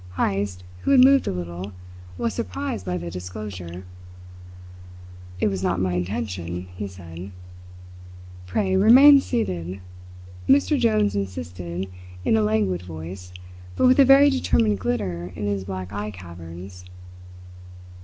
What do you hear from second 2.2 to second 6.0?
surprised by the disclosure. "It was not my